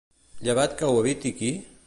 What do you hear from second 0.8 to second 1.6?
que ho eviti qui?